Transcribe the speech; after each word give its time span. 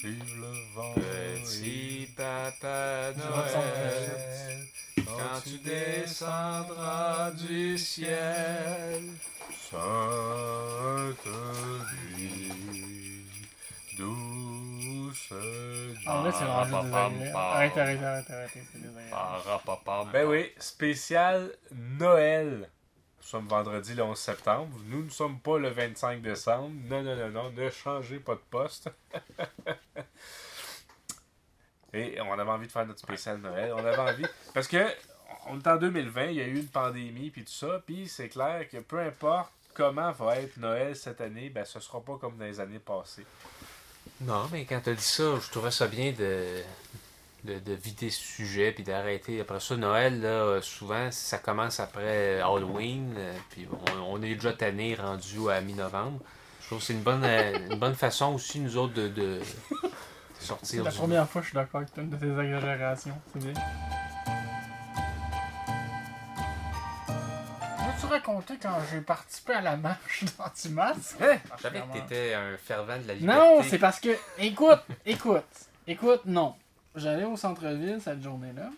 Vive 0.00 0.40
le 0.40 0.74
vent. 0.76 0.94
Petit 0.94 2.08
papa 2.16 3.12
Noël, 3.16 4.66
quand 5.04 5.40
tu 5.42 5.58
descendras 5.58 7.32
du 7.32 7.76
ciel. 7.76 9.02
Sainte 9.68 11.26
nuit, 12.16 13.24
douce 13.98 15.32
nuit. 15.32 16.06
En 16.06 16.22
vrai, 16.22 16.30
c'est 16.32 16.44
rendu 16.44 16.70
Parapapam, 16.70 17.12
désagréable. 17.14 17.36
Arrête, 17.36 17.76
arrête, 17.78 18.02
arrête, 18.02 18.30
arrête, 18.30 18.50
c'est 18.54 18.80
désagréable. 18.80 20.12
Ben 20.12 20.26
oui, 20.28 20.52
spécial 20.58 21.50
Noël. 21.72 22.70
Nous 23.20 23.26
sommes 23.26 23.48
vendredi 23.48 23.94
le 23.94 24.04
11 24.04 24.16
septembre. 24.16 24.78
Nous 24.86 25.02
ne 25.04 25.10
sommes 25.10 25.40
pas 25.40 25.58
le 25.58 25.68
25 25.68 26.22
décembre. 26.22 26.70
Non, 26.88 27.02
non, 27.02 27.16
non, 27.16 27.28
non. 27.28 27.50
Ne 27.50 27.68
changez 27.68 28.20
pas 28.20 28.36
de 28.36 28.40
poste. 28.48 28.88
Et 31.94 32.20
on 32.20 32.32
avait 32.38 32.50
envie 32.50 32.66
de 32.66 32.72
faire 32.72 32.86
notre 32.86 33.00
spécial 33.00 33.38
Noël. 33.38 33.72
On 33.74 33.78
avait 33.84 33.96
envie. 33.96 34.26
Parce 34.54 34.68
que 34.68 34.84
on 35.46 35.58
est 35.58 35.66
en 35.66 35.76
2020, 35.76 36.26
il 36.26 36.34
y 36.36 36.40
a 36.40 36.44
eu 36.44 36.58
une 36.58 36.68
pandémie 36.68 37.30
puis 37.30 37.44
tout 37.44 37.52
ça. 37.52 37.80
Puis 37.86 38.08
c'est 38.08 38.28
clair 38.28 38.66
que 38.70 38.78
peu 38.78 38.98
importe 38.98 39.50
comment 39.74 40.12
va 40.12 40.36
être 40.38 40.56
Noël 40.58 40.96
cette 40.96 41.20
année, 41.20 41.48
ben 41.50 41.64
ce 41.64 41.80
sera 41.80 42.00
pas 42.00 42.16
comme 42.20 42.36
dans 42.36 42.44
les 42.44 42.60
années 42.60 42.78
passées. 42.80 43.24
Non, 44.20 44.48
mais 44.50 44.64
quand 44.64 44.80
tu 44.82 44.94
dit 44.94 45.02
ça, 45.02 45.38
je 45.40 45.50
trouvais 45.50 45.70
ça 45.70 45.86
bien 45.86 46.12
de, 46.12 46.44
de, 47.44 47.58
de 47.60 47.72
vider 47.74 48.10
ce 48.10 48.20
sujet 48.20 48.72
puis 48.72 48.82
d'arrêter. 48.82 49.40
Après 49.40 49.60
ça, 49.60 49.76
Noël, 49.76 50.20
là, 50.20 50.60
souvent, 50.60 51.10
ça 51.12 51.38
commence 51.38 51.78
après 51.78 52.40
Halloween. 52.40 53.14
euh, 53.16 53.32
Puis 53.50 53.68
on, 54.04 54.20
est 54.22 54.34
déjà 54.34 54.52
tanné, 54.52 54.94
rendu 54.96 55.48
à 55.50 55.60
mi-novembre. 55.60 56.18
Je 56.60 56.66
trouve 56.66 56.80
que 56.80 56.84
c'est 56.84 56.92
une 56.94 57.02
bonne, 57.02 57.24
euh, 57.24 57.58
une 57.70 57.78
bonne 57.78 57.94
façon 57.94 58.34
aussi, 58.34 58.58
nous 58.60 58.76
autres, 58.76 58.94
de 58.94 59.40
C'est 60.62 60.76
la 60.82 60.90
du- 60.90 60.96
première 60.96 61.28
fois 61.28 61.40
que 61.40 61.46
je 61.46 61.50
suis 61.50 61.56
d'accord 61.56 61.80
avec 61.80 61.96
une 61.96 62.10
de 62.10 62.16
tes 62.16 62.26
exagérations. 62.26 63.18
C'est 63.32 63.38
bien. 63.44 63.52
Veux-tu 67.78 68.06
raconter 68.06 68.54
quand 68.60 68.76
j'ai 68.90 69.00
participé 69.00 69.54
à 69.54 69.60
la 69.60 69.76
marche 69.76 70.24
d'anti-masque? 70.38 71.16
Hein? 71.20 71.38
Je 71.56 71.62
savais 71.62 71.80
que 71.80 71.92
t'étais 71.98 72.34
un 72.34 72.56
fervent 72.56 72.98
de 72.98 73.08
la 73.08 73.14
liberté. 73.14 73.40
Non, 73.40 73.62
c'est 73.62 73.78
parce 73.78 74.00
que. 74.00 74.10
Écoute, 74.38 74.80
écoute, 75.06 75.44
écoute, 75.86 76.22
non. 76.26 76.54
J'allais 76.94 77.24
au 77.24 77.36
centre-ville 77.36 78.00
cette 78.02 78.22
journée-là. 78.22 78.70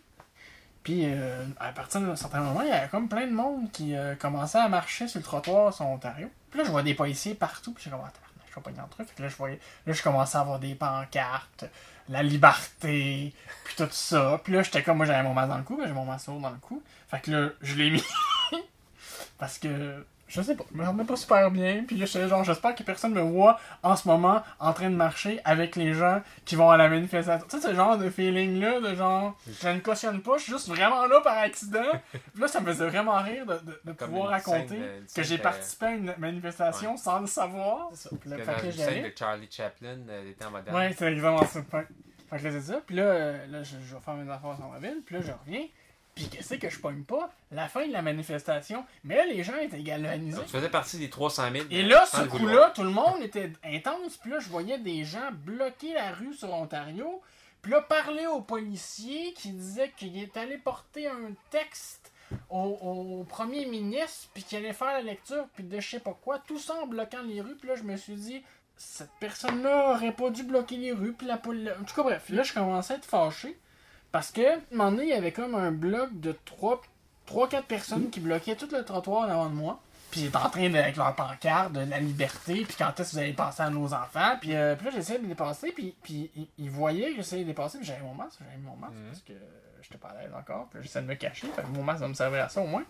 Puis, 0.82 1.02
euh, 1.04 1.44
à 1.58 1.72
partir 1.72 2.00
d'un 2.00 2.16
certain 2.16 2.40
moment, 2.40 2.62
il 2.62 2.68
y 2.68 2.72
avait 2.72 2.88
comme 2.88 3.08
plein 3.08 3.26
de 3.26 3.32
monde 3.32 3.70
qui 3.70 3.94
euh, 3.94 4.14
commençait 4.14 4.58
à 4.58 4.68
marcher 4.68 5.08
sur 5.08 5.18
le 5.18 5.24
trottoir 5.24 5.74
sur 5.74 5.86
Ontario. 5.86 6.30
Puis 6.50 6.58
là, 6.58 6.64
je 6.64 6.70
vois 6.70 6.82
des 6.82 6.94
policiers 6.94 7.34
partout. 7.34 7.72
Puis 7.72 7.84
j'ai 7.84 7.90
comme, 7.90 8.00
attends, 8.00 8.18
je 8.50 8.54
vais 8.56 8.60
pas 8.60 8.70
dans 8.70 8.82
le 8.82 8.88
truc. 8.88 9.14
Que 9.14 9.22
là, 9.22 9.28
je 9.28 9.36
voyais, 9.36 9.60
là, 9.86 9.92
je 9.92 10.02
commençais 10.02 10.36
à 10.36 10.40
avoir 10.40 10.58
des 10.58 10.74
pancartes, 10.74 11.64
la 12.08 12.22
liberté, 12.22 13.32
puis 13.64 13.74
tout 13.76 13.88
ça. 13.90 14.40
Puis 14.42 14.52
là, 14.52 14.62
j'étais 14.62 14.82
comme, 14.82 14.98
moi, 14.98 15.06
j'avais 15.06 15.22
mon 15.22 15.34
masque 15.34 15.50
dans 15.50 15.58
le 15.58 15.64
cou, 15.64 15.76
ben, 15.76 15.86
j'ai 15.86 15.92
mon 15.92 16.04
masque 16.04 16.26
dans 16.26 16.50
le 16.50 16.58
cou. 16.58 16.82
Fait 17.08 17.20
que 17.20 17.30
là, 17.30 17.50
je 17.62 17.74
l'ai 17.74 17.90
mis. 17.90 18.04
Parce 19.38 19.58
que, 19.58 20.04
je 20.30 20.42
sais 20.42 20.54
pas, 20.54 20.64
je 20.72 20.78
me 20.78 20.84
sentais 20.84 21.04
pas 21.04 21.16
super 21.16 21.50
bien. 21.50 21.82
Puis 21.86 21.96
là, 21.96 22.06
j'étais 22.06 22.28
genre, 22.28 22.44
j'espère 22.44 22.74
que 22.76 22.82
personne 22.84 23.12
me 23.12 23.20
voit 23.20 23.58
en 23.82 23.96
ce 23.96 24.06
moment 24.06 24.42
en 24.60 24.72
train 24.72 24.88
de 24.88 24.94
marcher 24.94 25.40
avec 25.44 25.74
les 25.74 25.92
gens 25.92 26.22
qui 26.44 26.54
vont 26.54 26.70
à 26.70 26.76
la 26.76 26.88
manifestation. 26.88 27.44
Tu 27.50 27.60
sais, 27.60 27.68
ce 27.68 27.74
genre 27.74 27.98
de 27.98 28.08
feeling-là, 28.08 28.80
de 28.80 28.94
genre, 28.94 29.36
je 29.60 29.68
ne 29.68 29.80
cautionne 29.80 30.22
pas, 30.22 30.38
je 30.38 30.44
suis 30.44 30.52
juste 30.52 30.68
vraiment 30.68 31.06
là 31.06 31.20
par 31.20 31.36
accident. 31.38 31.80
Puis 32.12 32.40
là, 32.40 32.46
ça 32.48 32.60
me 32.60 32.66
faisait 32.66 32.86
vraiment 32.86 33.18
rire 33.18 33.44
de, 33.44 33.58
de, 33.84 33.92
pouvoir 33.92 34.28
raconter 34.30 34.76
de- 34.76 34.98
une 35.00 35.06
que 35.14 35.22
j'ai 35.24 35.36
de- 35.38 35.42
participé 35.42 35.86
à 35.86 35.90
une 35.90 36.14
manifestation 36.18 36.96
sans 36.96 37.18
le 37.20 37.26
savoir. 37.26 37.88
Puis 38.20 38.30
scène 38.84 39.02
de 39.02 39.12
Charlie 39.18 39.48
Chaplin, 39.50 39.98
euh, 40.08 40.24
des 40.24 40.34
temps 40.34 40.50
modernes. 40.50 40.76
Ouais, 40.76 40.94
c'est 40.96 41.10
exactement 41.12 41.44
ça. 41.44 41.60
Fait, 41.70 41.86
fait 42.30 42.38
que 42.38 42.44
là, 42.44 42.50
c'est 42.52 42.72
ça. 42.72 42.80
Puis 42.86 42.94
là, 42.96 43.02
euh, 43.02 43.46
là 43.48 43.62
je, 43.64 43.76
je 43.84 43.94
vais 43.94 44.00
faire 44.00 44.14
mes 44.14 44.30
affaires 44.30 44.56
dans 44.60 44.72
la 44.72 44.78
ville. 44.78 45.02
Puis 45.04 45.16
là, 45.16 45.20
je 45.22 45.32
reviens. 45.32 45.66
Puis 46.14 46.28
qu'est-ce 46.28 46.54
que 46.54 46.68
je 46.68 46.78
pogne 46.80 47.04
pas? 47.04 47.32
La 47.50 47.68
fin 47.68 47.86
de 47.86 47.92
la 47.92 48.02
manifestation. 48.02 48.84
Mais 49.04 49.16
là, 49.16 49.26
les 49.26 49.42
gens 49.42 49.56
étaient 49.56 49.82
galvanisés. 49.82 50.36
Donc, 50.36 50.46
tu 50.46 50.52
faisais 50.52 50.68
partie 50.68 50.98
des 50.98 51.08
300 51.08 51.50
000. 51.52 51.64
Et 51.70 51.82
là, 51.82 52.04
ce 52.06 52.22
coup-là, 52.22 52.72
tout 52.74 52.82
le 52.82 52.90
monde 52.90 53.22
était 53.22 53.52
intense. 53.64 54.16
Puis 54.16 54.30
là, 54.30 54.38
je 54.40 54.48
voyais 54.48 54.78
des 54.78 55.04
gens 55.04 55.30
bloquer 55.32 55.94
la 55.94 56.12
rue 56.12 56.34
sur 56.34 56.52
Ontario. 56.52 57.22
Puis 57.62 57.72
là, 57.72 57.80
parler 57.82 58.26
aux 58.26 58.40
policiers 58.40 59.32
qui 59.34 59.52
disaient 59.52 59.92
qu'il 59.96 60.16
est 60.18 60.36
allé 60.36 60.58
porter 60.58 61.08
un 61.08 61.32
texte 61.50 62.12
au, 62.48 62.58
au 62.58 63.24
premier 63.24 63.66
ministre, 63.66 64.30
puis 64.32 64.42
qu'il 64.42 64.58
allait 64.58 64.72
faire 64.72 64.92
la 64.92 65.02
lecture, 65.02 65.46
puis 65.54 65.64
de 65.64 65.80
je 65.80 65.88
sais 65.90 66.00
pas 66.00 66.16
quoi. 66.22 66.38
Tout 66.38 66.58
ça 66.58 66.74
en 66.74 66.86
bloquant 66.86 67.22
les 67.22 67.40
rues. 67.40 67.56
Puis 67.56 67.68
là, 67.68 67.74
je 67.76 67.82
me 67.82 67.96
suis 67.96 68.14
dit, 68.14 68.42
cette 68.76 69.10
personne-là 69.20 69.92
aurait 69.92 70.12
pas 70.12 70.30
dû 70.30 70.42
bloquer 70.42 70.76
les 70.76 70.92
rues. 70.92 71.12
Puis 71.12 71.26
la 71.26 71.36
police. 71.36 71.70
En 71.80 71.84
tout 71.84 71.94
cas, 71.94 72.02
bref. 72.02 72.28
Là, 72.30 72.42
je 72.42 72.52
commençais 72.52 72.94
à 72.94 72.96
être 72.96 73.04
fâché. 73.04 73.58
Parce 74.12 74.30
que, 74.32 74.56
un 74.58 74.60
moment 74.72 74.90
donné, 74.90 75.04
il 75.04 75.08
y 75.10 75.12
avait 75.14 75.32
comme 75.32 75.54
un 75.54 75.70
bloc 75.70 76.08
de 76.20 76.34
3-4 77.28 77.62
personnes 77.62 78.10
qui 78.10 78.20
bloquaient 78.20 78.56
tout 78.56 78.68
le 78.72 78.84
trottoir 78.84 79.28
devant 79.28 79.48
de 79.48 79.54
moi. 79.54 79.80
Puis 80.10 80.22
ils 80.22 80.26
étaient 80.26 80.36
en 80.38 80.50
train 80.50 80.68
de, 80.68 80.76
avec 80.76 80.96
leur 80.96 81.14
pancarte 81.14 81.72
de 81.72 81.80
la 81.88 82.00
liberté, 82.00 82.64
puis 82.64 82.74
quand 82.76 82.98
est-ce 82.98 83.10
que 83.10 83.14
vous 83.14 83.18
allez 83.22 83.32
passer 83.32 83.62
à 83.62 83.70
nos 83.70 83.94
enfants. 83.94 84.36
Puis, 84.40 84.56
euh, 84.56 84.74
puis 84.74 84.86
là, 84.86 84.90
j'essayais 84.92 85.18
de 85.20 85.22
les 85.22 85.28
dépasser, 85.28 85.70
puis, 85.70 85.94
puis 86.02 86.28
ils, 86.34 86.48
ils 86.58 86.70
voyaient 86.70 87.10
que 87.10 87.16
j'essayais 87.18 87.42
de 87.44 87.46
les 87.48 87.52
dépasser, 87.54 87.78
puis 87.78 87.86
j'avais 87.86 88.02
mon 88.02 88.14
masque, 88.14 88.40
j'avais 88.40 88.60
mon 88.60 88.74
masque, 88.74 88.94
parce 89.08 89.20
que 89.22 89.32
j'étais 89.82 89.98
pas 89.98 90.08
à 90.08 90.20
l'aise 90.20 90.32
encore. 90.36 90.66
Puis 90.72 90.80
j'essayais 90.82 91.04
de 91.04 91.10
me 91.10 91.14
cacher, 91.14 91.46
fait 91.54 91.62
que 91.62 91.68
mon 91.68 91.84
masque 91.84 92.00
va 92.00 92.08
me 92.08 92.14
servir 92.14 92.42
à 92.42 92.48
ça 92.48 92.60
au 92.60 92.66
moins. 92.66 92.82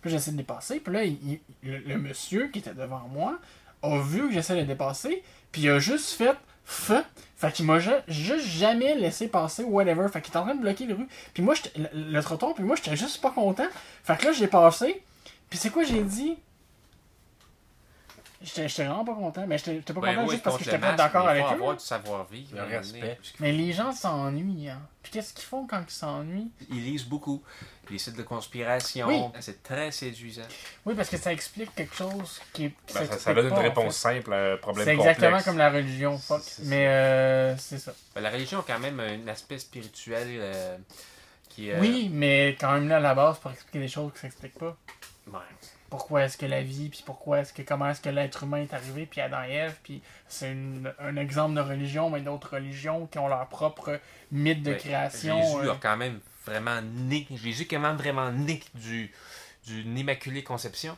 Puis 0.00 0.10
là, 0.10 0.16
j'essayais 0.16 0.32
de 0.32 0.38
dépasser, 0.38 0.80
puis 0.80 0.94
là, 0.94 1.04
il- 1.04 1.18
il- 1.22 1.40
le, 1.62 1.76
le 1.80 1.98
monsieur 1.98 2.48
qui 2.48 2.60
était 2.60 2.72
devant 2.72 3.00
moi 3.00 3.38
a 3.82 3.98
vu 3.98 4.28
que 4.28 4.32
j'essayais 4.32 4.62
de 4.62 4.66
le 4.66 4.72
dépasser, 4.72 5.22
puis 5.50 5.62
il 5.62 5.68
a 5.68 5.78
juste 5.78 6.12
fait 6.12 6.36
Fait 6.64 7.52
qu'il 7.52 7.66
m'a 7.66 7.78
ju- 7.80 7.90
juste 8.08 8.46
jamais 8.46 8.94
laissé 8.94 9.28
passer, 9.28 9.64
whatever. 9.64 10.06
Fait 10.08 10.20
qu'il 10.20 10.30
était 10.30 10.38
en 10.38 10.44
train 10.44 10.54
de 10.54 10.60
bloquer 10.60 10.86
les 10.86 10.94
rues. 10.94 11.08
Puis 11.34 11.42
moi, 11.42 11.54
le, 11.76 11.88
le 12.12 12.22
trottoir, 12.22 12.54
puis 12.54 12.64
moi, 12.64 12.76
j'étais 12.76 12.96
juste 12.96 13.20
pas 13.20 13.30
content. 13.30 13.66
Fait 14.04 14.16
que 14.16 14.26
là, 14.26 14.32
j'ai 14.32 14.46
passé. 14.46 15.02
Puis 15.50 15.58
c'est 15.58 15.70
quoi 15.70 15.82
j'ai 15.84 16.02
dit? 16.02 16.36
J'étais 18.44 18.84
vraiment 18.84 19.04
pas 19.04 19.14
content. 19.14 19.46
Mais 19.46 19.58
j'étais 19.58 19.80
pas 19.92 20.00
Ben 20.00 20.14
content 20.14 20.24
oui, 20.26 20.30
juste 20.32 20.42
parce 20.42 20.56
que 20.56 20.64
contre 20.64 20.70
j'étais 20.72 20.78
pas 20.86 20.92
d'accord 20.94 21.28
avec 21.28 21.42
Il 21.42 21.46
faut 21.48 21.52
eux. 21.52 21.56
avoir 21.60 21.76
du 21.76 21.84
savoir-vivre. 21.84 22.56
Le 22.56 22.62
respect. 22.76 23.18
Mais 23.40 23.52
les 23.52 23.72
gens 23.72 23.92
s'ennuient. 23.92 24.68
Hein. 24.70 24.80
Puis 25.02 25.12
qu'est-ce 25.12 25.32
qu'ils 25.34 25.44
font 25.44 25.66
quand 25.66 25.82
ils 25.86 25.92
s'ennuient? 25.92 26.50
Ils 26.70 26.84
lisent 26.84 27.04
beaucoup. 27.04 27.42
Les 27.90 27.98
sites 27.98 28.16
de 28.16 28.22
conspiration. 28.22 29.06
Oui. 29.08 29.20
C'est 29.40 29.62
très 29.62 29.90
séduisant. 29.90 30.42
Oui, 30.86 30.94
parce 30.94 31.08
que 31.08 31.16
ça 31.16 31.32
explique 31.32 31.74
quelque 31.74 31.94
chose 31.94 32.40
qui 32.52 32.66
est. 32.66 32.74
Ben, 32.94 33.06
ça, 33.06 33.18
ça 33.18 33.34
donne 33.34 33.48
une 33.48 33.52
en 33.52 33.60
réponse 33.60 33.96
fait. 33.96 34.14
simple 34.14 34.32
à 34.32 34.52
un 34.52 34.56
problème 34.56 34.86
C'est 34.86 34.96
complexe. 34.96 35.18
exactement 35.18 35.42
comme 35.42 35.58
la 35.58 35.70
religion, 35.70 36.16
fuck. 36.18 36.42
Mais 36.64 36.86
euh, 36.86 37.56
c'est 37.58 37.78
ça. 37.78 37.92
Ben, 38.14 38.20
la 38.22 38.30
religion 38.30 38.60
a 38.60 38.64
quand 38.66 38.78
même 38.78 38.98
un 39.00 39.26
aspect 39.28 39.58
spirituel 39.58 40.28
euh, 40.30 40.76
qui 41.48 41.68
est. 41.70 41.78
Oui, 41.80 42.08
mais 42.12 42.56
quand 42.58 42.72
même 42.72 42.88
là 42.88 42.96
à 42.96 43.00
la 43.00 43.14
base 43.14 43.38
pour 43.40 43.50
expliquer 43.50 43.80
des 43.80 43.88
choses 43.88 44.12
qui 44.14 44.20
s'expliquent 44.20 44.58
pas. 44.58 44.76
Ouais. 45.26 45.38
Pourquoi 45.92 46.22
est-ce 46.22 46.38
que 46.38 46.46
la 46.46 46.62
vie, 46.62 46.88
puis 46.88 47.02
pourquoi 47.04 47.40
est-ce 47.40 47.52
que 47.52 47.60
comment 47.60 47.90
est-ce 47.90 48.00
que 48.00 48.08
l'être 48.08 48.44
humain 48.44 48.62
est 48.62 48.72
arrivé, 48.72 49.04
puis 49.04 49.20
Adam 49.20 49.42
et 49.46 49.52
Ève, 49.52 49.76
puis 49.82 50.00
c'est 50.26 50.56
un 50.98 51.16
exemple 51.16 51.54
de 51.54 51.60
religion, 51.60 52.08
mais 52.08 52.22
d'autres 52.22 52.54
religions 52.54 53.06
qui 53.08 53.18
ont 53.18 53.28
leur 53.28 53.46
propre 53.48 54.00
mythe 54.30 54.62
de 54.62 54.72
création. 54.72 55.38
Jésus 55.42 55.68
euh, 55.68 55.72
a 55.72 55.76
quand 55.76 55.98
même 55.98 56.20
vraiment 56.46 56.80
né. 56.80 57.26
Jésus 57.34 57.64
est 57.64 57.66
quand 57.66 57.78
même 57.78 57.98
vraiment 57.98 58.32
né 58.32 58.62
du, 58.74 59.12
d'une 59.66 59.98
immaculée 59.98 60.42
conception. 60.42 60.96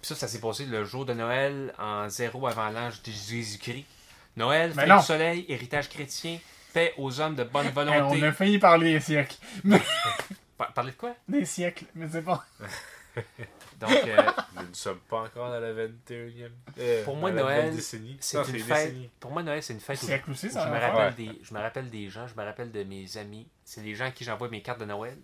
Puis 0.00 0.10
ça, 0.10 0.14
ça 0.14 0.28
s'est 0.28 0.38
passé 0.40 0.64
le 0.64 0.84
jour 0.84 1.04
de 1.04 1.12
Noël 1.12 1.74
en 1.76 2.08
zéro 2.08 2.46
avant 2.46 2.68
l'âge 2.68 3.02
de 3.02 3.10
Jésus-Christ. 3.10 3.84
Noël, 4.36 4.72
fête 4.72 4.88
du 4.88 5.02
soleil, 5.02 5.44
héritage 5.48 5.88
chrétien, 5.88 6.38
paix 6.72 6.94
aux 6.98 7.20
hommes 7.20 7.34
de 7.34 7.42
bonne 7.42 7.66
hey, 7.66 7.72
volonté. 7.72 8.20
on 8.22 8.28
a 8.28 8.30
failli 8.30 8.60
parler 8.60 8.92
des 8.92 9.00
siècles. 9.00 9.38
Par- 10.56 10.72
Parler 10.72 10.92
de 10.92 10.96
quoi? 10.96 11.16
Des 11.26 11.44
siècles, 11.44 11.86
mais 11.96 12.06
c'est 12.08 12.22
pas. 12.22 12.44
Donc, 13.80 13.90
euh, 13.90 14.16
Nous 14.56 14.68
ne 14.68 14.74
sommes 14.74 14.98
pas 15.08 15.20
encore 15.22 15.48
dans 15.50 15.58
la 15.60 15.72
21e. 15.72 16.50
euh, 16.78 17.04
Pour 17.04 17.16
moi, 17.16 17.30
dans 17.30 17.36
la 17.36 17.42
Noël, 17.42 17.56
nouvelle 17.62 17.76
décennie. 17.76 18.16
c'est 18.20 18.36
Non, 18.38 18.44
une 18.44 18.58
fête. 18.60 18.94
Pour 19.18 19.30
moi, 19.32 19.42
Noël, 19.42 19.62
c'est 19.62 19.72
une 19.72 19.80
fête 19.80 19.98
je, 20.04 20.06
me 20.12 20.52
va 20.70 20.78
rappelle 20.80 21.14
des, 21.14 21.40
je 21.42 21.54
me 21.54 21.60
rappelle 21.60 21.88
des 21.90 22.08
gens, 22.10 22.26
je 22.26 22.34
me 22.34 22.44
rappelle 22.44 22.70
de 22.70 22.82
mes 22.84 23.16
amis. 23.16 23.48
C'est 23.64 23.80
les 23.82 23.94
gens 23.94 24.04
à 24.06 24.10
qui 24.10 24.24
j'envoie 24.24 24.48
mes 24.48 24.60
cartes 24.62 24.80
de 24.80 24.84
Noël. 24.84 25.16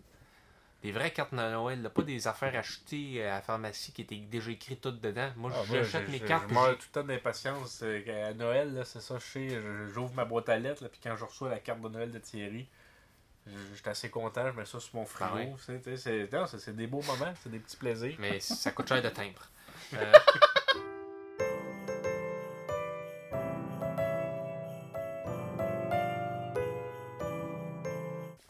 Des 0.83 0.93
vraies 0.93 1.11
cartes 1.11 1.33
de 1.33 1.37
Noël, 1.39 1.83
là, 1.83 1.91
pas 1.91 2.03
des 2.03 2.29
affaires 2.29 2.55
achetées 2.57 3.25
à 3.25 3.37
la 3.37 3.41
pharmacie 3.43 3.93
qui 3.93 4.03
étaient 4.03 4.15
déjà 4.17 4.51
écrites 4.51 4.81
toutes 4.81 5.01
dedans. 5.01 5.31
Moi, 5.37 5.51
Ah, 5.55 5.59
moi, 5.69 5.83
j'achète 5.83 6.09
mes 6.09 6.21
cartes. 6.21 6.43
Je 6.43 6.47
puis 6.49 6.55
meurs 6.55 6.71
j'ai- 6.71 6.77
tout 6.77 6.87
le 6.95 7.01
temps 7.01 7.07
d'impatience. 7.07 7.81
euh, 7.83 8.31
À 8.31 8.35
Noël, 8.35 8.83
c'est 8.85 9.01
ça, 9.01 9.17
je 9.19 9.25
sais, 9.25 9.49
je- 9.49 9.87
j'ouvre 9.93 10.15
ma 10.15 10.25
boîte 10.25 10.49
à 10.49 10.59
lettres, 10.59 10.83
là, 10.85 10.89
puis 10.89 11.01
quand 11.03 11.17
je 11.17 11.25
reçois 11.25 11.49
la 11.51 11.59
carte 11.59 11.81
de 11.81 11.89
Noël 11.89 12.11
de 12.13 12.19
Thierry, 12.19 12.69
j'étais 13.75 13.91
assez 13.91 14.11
content, 14.11 14.51
je 14.53 14.57
mets 14.59 14.65
ça 14.65 14.81
sur 14.81 14.95
mon 14.97 15.05
frigo. 15.07 15.31
Ah 15.33 15.37
ouais? 15.37 15.55
c'est- 15.97 16.73
des 16.77 16.87
beaux 16.87 17.03
moments, 17.03 17.33
c'est 17.43 17.51
des 17.51 17.59
petits 17.59 17.77
plaisirs. 17.77 18.17
Mais 18.19 18.41
ça 18.41 18.71
coûte 18.73 18.89
cher 18.89 19.03
de 19.03 19.09
timbre. 19.09 19.43
Euh, 19.95 20.13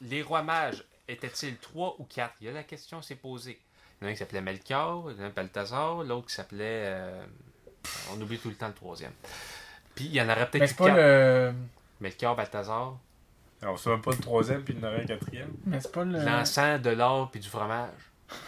les 0.00 0.22
rois 0.22 0.42
mages 0.42 0.84
étaient-ils 1.08 1.56
trois 1.56 1.96
ou 1.98 2.04
quatre? 2.04 2.34
Il 2.40 2.46
y 2.46 2.50
a 2.50 2.52
la 2.52 2.62
question 2.62 3.02
s'est 3.02 3.14
posée. 3.16 3.58
Il 4.00 4.04
y 4.04 4.06
en 4.06 4.08
a 4.08 4.10
un 4.10 4.12
qui 4.14 4.18
s'appelait 4.18 4.40
Melchior, 4.40 5.10
il 5.10 5.16
y 5.16 5.20
en 5.20 5.24
a 5.24 5.26
un 5.26 5.30
Balthazar, 5.30 6.02
l'autre 6.02 6.28
qui 6.28 6.34
s'appelait. 6.34 6.84
euh, 6.86 7.24
on 8.12 8.20
oublie 8.20 8.38
tout 8.38 8.48
le 8.48 8.54
temps 8.56 8.68
le 8.68 8.74
troisième. 8.74 9.12
Puis 9.94 10.06
il 10.06 10.12
y 10.14 10.20
en 10.20 10.26
aurait 10.28 10.40
Mais 10.40 10.46
peut-être 10.46 10.66
c'est 10.68 10.74
eu 10.74 10.76
pas 10.76 10.86
quatre. 10.86 10.96
le. 10.96 11.54
Melchior 12.00 12.36
Balthazar. 12.36 12.98
On 13.62 13.76
sait 13.76 13.90
même 13.90 14.02
pas 14.02 14.10
le 14.12 14.18
troisième, 14.18 14.62
puis 14.62 14.74
il 14.74 14.80
y 14.80 14.84
en 14.84 14.88
aurait 14.88 15.02
un 15.02 15.06
quatrième. 15.06 15.50
Mais 15.64 15.80
c'est 15.80 15.90
pas 15.92 16.04
le. 16.04 16.18
L'encens, 16.24 16.80
de 16.82 16.90
l'or 16.90 17.30
puis 17.30 17.40
du 17.40 17.48
fromage. 17.48 17.90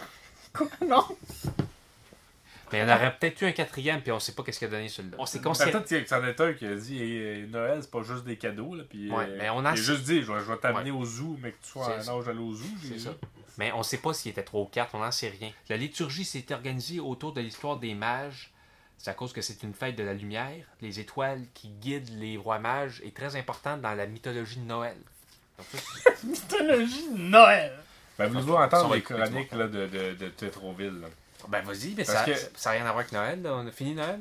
Quoi? 0.53 0.67
Non! 0.87 1.05
Mais 2.71 2.81
il 2.81 2.83
y 2.83 2.85
en 2.91 2.95
aurait 2.95 3.17
peut-être 3.19 3.41
eu 3.41 3.47
un 3.47 3.53
quatrième, 3.53 4.03
puis 4.03 4.13
on 4.13 4.21
sait 4.21 4.33
pas 4.33 4.43
qu'est-ce 4.43 4.59
qu'il 4.59 4.69
a 4.69 4.71
donné 4.71 4.89
celui-là. 4.91 5.17
On 5.19 5.25
s'est 5.25 5.41
considéré. 5.41 5.73
Peut-être 5.73 5.87
qu'il 5.87 5.97
y 6.17 6.21
en 6.21 6.23
a 6.23 6.49
un 6.51 6.53
qui 6.53 6.67
a 6.67 6.75
dit 6.75 6.99
eh, 7.03 7.47
Noël, 7.49 7.79
c'est 7.81 7.91
pas 7.91 8.03
juste 8.03 8.25
des 8.25 8.37
cadeaux. 8.37 8.75
Là, 8.75 8.85
puis, 8.89 9.11
Ouais, 9.11 9.25
euh, 9.27 9.37
mais 9.39 9.49
on 9.49 9.65
a- 9.65 9.71
Il 9.75 9.79
a 9.79 9.83
juste 9.83 10.03
dit 10.05 10.21
je 10.23 10.31
vais, 10.31 10.41
je 10.41 10.45
vais 10.45 10.59
t'amener 10.59 10.91
au 10.91 11.03
zoo, 11.05 11.39
mais 11.41 11.53
que 11.53 11.63
tu 11.65 11.71
sois 11.71 12.03
ça. 12.03 12.13
âge 12.13 12.25
d'aller 12.27 12.39
au 12.41 12.53
zoo. 12.53 12.67
C'est 12.83 12.89
j'ai- 12.89 12.99
ça. 12.99 13.11
Mais 13.57 13.73
on 13.73 13.83
sait 13.83 13.97
pas 13.99 14.13
s'il 14.13 14.31
était 14.33 14.43
trop 14.43 14.67
quatre, 14.67 14.95
on 14.95 14.99
n'en 14.99 15.11
sait 15.11 15.31
rien. 15.31 15.51
La 15.71 15.79
liturgie 15.79 16.25
s'est 16.27 16.45
organisée 16.53 17.01
autour 17.01 17.33
de 17.33 17.41
l'histoire 17.41 17.79
des 17.79 17.95
mages. 17.95 18.53
C'est 18.99 19.11
à 19.11 19.15
cause 19.15 19.33
que 19.33 19.41
c'est 19.43 19.63
une 19.63 19.75
fête 19.75 19.95
de 19.97 20.03
la 20.03 20.13
lumière. 20.15 20.67
Les 20.81 20.99
étoiles 21.01 21.43
qui 21.55 21.69
guident 21.69 22.11
les 22.19 22.37
rois 22.37 22.59
mages 22.59 23.01
est 23.05 23.15
très 23.17 23.37
importante 23.37 23.81
dans 23.81 23.95
la 23.95 24.07
mythologie 24.07 24.57
de 24.59 24.65
Noël. 24.67 24.97
Donc 25.57 25.67
ça, 25.73 25.79
c'est- 26.17 26.25
Mythologie 26.27 27.09
de 27.13 27.19
Noël! 27.19 27.73
Ben, 28.19 28.29
devez 28.33 28.53
entendre 28.53 28.95
les 28.95 29.03
chroniques 29.03 29.53
là, 29.53 29.69
de, 29.69 29.87
de, 29.87 30.15
de 30.15 30.29
Tétroville. 30.31 31.01
là. 31.01 31.07
ben 31.49 31.63
vas-y, 31.63 31.95
mais 31.97 32.05
Parce 32.05 32.19
ça 32.19 32.25
que- 32.25 32.31
n'a 32.65 32.71
rien 32.73 32.81
à 32.81 32.85
voir 32.93 32.97
avec 32.99 33.13
Noël. 33.13 33.41
là. 33.43 33.55
On 33.55 33.67
a 33.67 33.71
fini 33.71 33.95
Noël? 33.95 34.21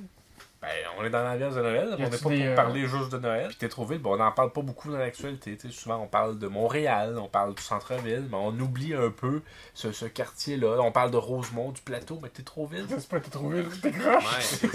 Ben, 0.61 0.69
on 0.97 1.03
est 1.05 1.09
dans 1.11 1.23
l'ambiance 1.23 1.53
de 1.53 1.61
Noël, 1.61 1.89
on 1.93 1.97
n'est 1.97 2.09
pas 2.09 2.17
pour 2.17 2.31
euh, 2.31 2.55
parler 2.55 2.87
juste 2.87 3.11
de 3.11 3.19
Noël. 3.19 3.47
Puis 3.49 3.57
Tétroville, 3.57 3.99
ben, 3.99 4.09
on 4.09 4.17
n'en 4.17 4.31
parle 4.31 4.51
pas 4.51 4.61
beaucoup 4.61 4.91
dans 4.91 4.97
l'actualité. 4.97 5.55
Souvent, 5.69 5.97
on 5.97 6.07
parle 6.07 6.39
de 6.39 6.47
Montréal, 6.47 7.17
on 7.19 7.27
parle 7.27 7.53
du 7.53 7.61
centre-ville, 7.61 8.27
mais 8.31 8.37
on 8.37 8.49
oublie 8.59 8.93
un 8.95 9.11
peu 9.11 9.43
ce, 9.75 9.91
ce 9.91 10.05
quartier-là. 10.05 10.79
On 10.81 10.91
parle 10.91 11.11
de 11.11 11.17
Rosemont, 11.17 11.71
du 11.71 11.81
plateau, 11.81 12.19
mais 12.23 12.29
Tétroville. 12.29 12.85
C'est 12.89 13.07
pas 13.07 13.17
été 13.17 13.29
trouvé, 13.29 13.63
t'es 13.81 13.91
croche! 13.91 14.23
Ouais, 14.25 14.69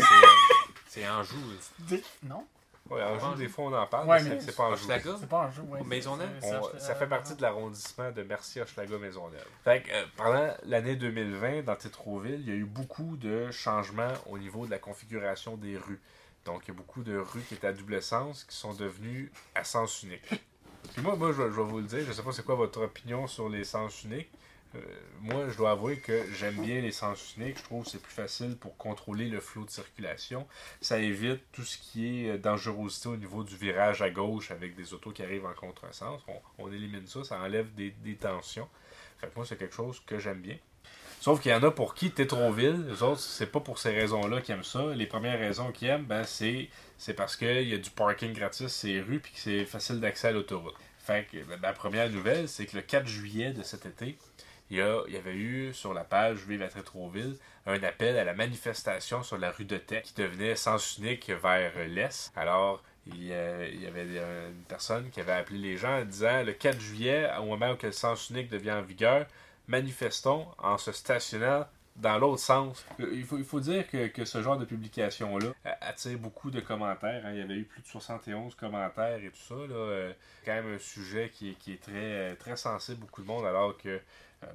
c'est- 0.88 1.08
Anjou. 1.08 1.36
Non? 2.22 2.44
Ouais, 2.94 3.02
en 3.02 3.18
joue, 3.18 3.34
des 3.36 3.48
fois, 3.48 3.64
on 3.66 3.72
en 3.74 3.86
parle, 3.86 4.08
Ouais, 4.08 4.22
mais 4.22 4.30
mais- 4.30 4.40
c'est- 4.40 4.56
pas 4.56 4.64
en. 4.64 4.72
Hochelaga? 4.72 5.16
C'est 5.18 5.28
pas 5.28 5.50
jeu. 5.50 5.62
Maisonneuve? 5.86 6.28
C'est- 6.40 6.56
On- 6.56 6.62
c'est- 6.72 6.78
ça 6.80 6.94
fait 6.94 7.06
partie 7.06 7.34
de 7.34 7.42
l'arrondissement 7.42 8.10
de 8.10 8.22
Mercier-Hochelaga-Maisonneuve. 8.22 9.46
Fait 9.64 9.82
que, 9.82 9.90
euh, 9.92 10.04
pendant 10.16 10.54
l'année 10.64 10.96
2020, 10.96 11.62
dans 11.62 11.76
Tétroville, 11.76 12.40
il 12.40 12.48
y 12.48 12.52
a 12.52 12.54
eu 12.56 12.64
beaucoup 12.64 13.16
de 13.16 13.50
changements 13.50 14.12
au 14.26 14.38
niveau 14.38 14.66
de 14.66 14.70
la 14.70 14.78
configuration 14.78 15.56
des 15.56 15.76
rues. 15.76 16.00
Donc, 16.44 16.62
il 16.64 16.68
y 16.68 16.70
a 16.72 16.74
beaucoup 16.74 17.02
de 17.02 17.16
rues 17.16 17.42
qui 17.42 17.54
étaient 17.54 17.68
à 17.68 17.72
double 17.72 18.02
sens 18.02 18.44
qui 18.44 18.56
sont 18.56 18.74
devenues 18.74 19.30
à 19.54 19.64
sens 19.64 20.02
unique. 20.02 20.28
Puis 20.92 21.02
moi, 21.02 21.14
moi 21.14 21.28
je, 21.32 21.40
vais- 21.42 21.50
je 21.50 21.56
vais 21.56 21.62
vous 21.62 21.78
le 21.78 21.84
dire, 21.84 22.00
je 22.04 22.12
sais 22.12 22.22
pas 22.22 22.32
c'est 22.32 22.44
quoi 22.44 22.56
votre 22.56 22.82
opinion 22.82 23.26
sur 23.28 23.48
les 23.48 23.62
sens 23.64 24.02
uniques. 24.02 24.30
Euh, 24.74 24.80
moi, 25.20 25.48
je 25.50 25.56
dois 25.56 25.72
avouer 25.72 25.98
que 25.98 26.24
j'aime 26.34 26.56
bien 26.56 26.80
les 26.80 26.92
sens 26.92 27.34
uniques. 27.36 27.58
Je 27.58 27.62
trouve 27.64 27.84
que 27.84 27.90
c'est 27.90 28.02
plus 28.02 28.12
facile 28.12 28.56
pour 28.56 28.76
contrôler 28.76 29.28
le 29.28 29.40
flot 29.40 29.64
de 29.64 29.70
circulation. 29.70 30.46
Ça 30.80 30.98
évite 30.98 31.40
tout 31.52 31.62
ce 31.62 31.78
qui 31.78 32.26
est 32.26 32.30
euh, 32.30 32.38
dangerosité 32.38 33.08
au 33.08 33.16
niveau 33.16 33.44
du 33.44 33.56
virage 33.56 34.02
à 34.02 34.10
gauche 34.10 34.50
avec 34.50 34.74
des 34.74 34.94
autos 34.94 35.10
qui 35.10 35.22
arrivent 35.22 35.46
en 35.46 35.54
contresens. 35.54 36.20
On, 36.28 36.64
on 36.64 36.72
élimine 36.72 37.06
ça, 37.06 37.24
ça 37.24 37.38
enlève 37.40 37.74
des, 37.74 37.92
tensions. 38.20 38.68
Fait 39.18 39.28
que 39.28 39.32
moi, 39.36 39.44
c'est 39.46 39.56
quelque 39.56 39.74
chose 39.74 40.00
que 40.06 40.18
j'aime 40.18 40.40
bien. 40.40 40.56
Sauf 41.20 41.40
qu'il 41.40 41.52
y 41.52 41.54
en 41.54 41.62
a 41.62 41.70
pour 41.70 41.94
qui 41.94 42.10
Tétroville, 42.10 42.84
les 42.88 43.02
autres, 43.02 43.20
c'est 43.20 43.46
pas 43.46 43.60
pour 43.60 43.78
ces 43.78 43.90
raisons-là 43.90 44.40
qu'ils 44.40 44.54
aiment 44.54 44.64
ça. 44.64 44.86
Les 44.94 45.06
premières 45.06 45.38
raisons 45.38 45.70
qu'ils 45.70 45.88
aiment, 45.88 46.04
ben, 46.04 46.24
c'est, 46.24 46.68
c'est 46.98 47.14
parce 47.14 47.36
qu'il 47.36 47.68
y 47.68 47.74
a 47.74 47.78
du 47.78 47.90
parking 47.90 48.32
gratis 48.32 48.82
les 48.82 49.00
rues 49.00 49.20
puis 49.20 49.32
que 49.32 49.38
c'est 49.38 49.64
facile 49.64 50.00
d'accès 50.00 50.28
à 50.28 50.32
l'autoroute. 50.32 50.74
Fait 50.98 51.26
que 51.30 51.36
ben, 51.44 51.60
la 51.62 51.72
première 51.72 52.10
nouvelle, 52.10 52.48
c'est 52.48 52.66
que 52.66 52.76
le 52.76 52.82
4 52.82 53.06
juillet 53.06 53.52
de 53.52 53.62
cet 53.62 53.86
été, 53.86 54.18
il 54.72 54.78
y, 54.78 55.16
avait 55.18 55.34
eu 55.34 55.74
sur 55.74 55.92
la 55.92 56.02
page 56.02 56.46
Vive 56.48 56.62
à 56.62 56.68
Tétroville 56.68 57.36
un 57.66 57.82
appel 57.82 58.16
à 58.16 58.24
la 58.24 58.32
manifestation 58.32 59.22
sur 59.22 59.36
la 59.36 59.50
rue 59.50 59.66
de 59.66 59.76
Tech 59.76 60.02
qui 60.02 60.14
devenait 60.14 60.56
sens 60.56 60.96
unique 60.96 61.28
vers 61.28 61.72
l'Est. 61.88 62.32
Alors, 62.36 62.82
il, 63.06 63.26
y 63.26 63.34
avait 63.34 64.06
une 64.06 64.64
personne 64.66 65.10
qui 65.10 65.20
avait 65.20 65.32
appelé 65.32 65.58
les 65.58 65.76
gens 65.76 66.00
en 66.00 66.04
disant 66.06 66.42
le 66.42 66.54
4 66.54 66.80
juillet, 66.80 67.28
au 67.38 67.44
moment 67.44 67.72
où 67.72 67.76
le 67.82 67.92
sens 67.92 68.30
unique 68.30 68.48
devient 68.48 68.72
en 68.72 68.80
vigueur, 68.80 69.26
manifestons 69.68 70.46
en 70.56 70.78
se 70.78 70.90
stationnant 70.90 71.66
dans 71.96 72.16
l'autre 72.16 72.40
sens. 72.40 72.82
Il 72.98 73.26
faut, 73.26 73.36
il 73.36 73.44
faut 73.44 73.60
dire 73.60 73.86
que, 73.86 74.06
que 74.06 74.24
ce 74.24 74.42
genre 74.42 74.56
de 74.56 74.64
publication-là 74.64 75.48
attire 75.82 76.16
beaucoup 76.16 76.50
de 76.50 76.60
commentaires. 76.60 77.26
hein. 77.26 77.32
Il 77.32 77.40
y 77.40 77.42
avait 77.42 77.56
eu 77.56 77.64
plus 77.64 77.82
de 77.82 77.86
71 77.88 78.54
commentaires 78.54 79.22
et 79.22 79.28
tout 79.28 79.36
ça. 79.36 79.54
là. 79.54 79.74
Euh, 79.74 80.12
quand 80.46 80.54
même 80.54 80.74
un 80.74 80.78
sujet 80.78 81.28
qui 81.28 81.54
qui 81.56 81.74
est 81.74 81.82
très, 81.82 82.34
très 82.36 82.56
sensible 82.56 83.00
beaucoup 83.00 83.20
de 83.20 83.26
monde, 83.26 83.44
alors 83.44 83.76
que 83.76 84.00